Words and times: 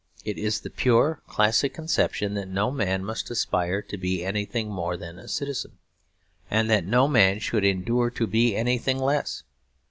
It 0.25 0.39
is 0.39 0.61
the 0.61 0.71
pure 0.71 1.21
classic 1.27 1.75
conception 1.75 2.33
that 2.33 2.47
no 2.47 2.71
man 2.71 3.05
must 3.05 3.29
aspire 3.29 3.83
to 3.83 3.97
be 3.97 4.25
anything 4.25 4.67
more 4.67 4.97
than 4.97 5.19
a 5.19 5.27
citizen, 5.27 5.73
and 6.49 6.71
that 6.71 6.87
no 6.87 7.07
man 7.07 7.37
should 7.37 7.63
endure 7.63 8.09
to 8.09 8.25
be 8.25 8.55
anything 8.55 8.97
less. 8.97 9.43